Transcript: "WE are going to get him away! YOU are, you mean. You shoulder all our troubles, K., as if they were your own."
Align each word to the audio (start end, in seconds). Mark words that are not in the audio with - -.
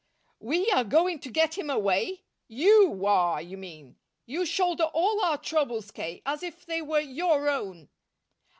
"WE 0.39 0.67
are 0.71 0.83
going 0.83 1.19
to 1.19 1.29
get 1.29 1.59
him 1.59 1.69
away! 1.69 2.23
YOU 2.47 3.05
are, 3.05 3.39
you 3.39 3.55
mean. 3.55 3.97
You 4.25 4.47
shoulder 4.47 4.85
all 4.85 5.21
our 5.23 5.37
troubles, 5.37 5.91
K., 5.91 6.23
as 6.25 6.41
if 6.41 6.65
they 6.65 6.81
were 6.81 6.99
your 7.01 7.47
own." 7.47 7.87